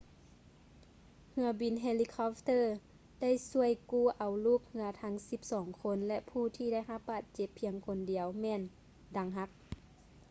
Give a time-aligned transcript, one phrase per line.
[1.31, 2.59] ເຮືອບິນເຮລິຄອບເຕີ
[3.21, 8.61] ໄດ້ຊ່ວຍກູ້ເອົາລູກເຮືອທັງສິບສອງຄົນ ແລະ ຜູ້ທີ່ໄດ້ຮັບບາດເຈັບພຽງຄົນດຽວແມ່ນ
[9.17, 9.49] ດັງຫັກ